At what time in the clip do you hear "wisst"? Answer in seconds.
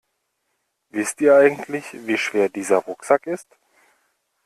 0.89-1.21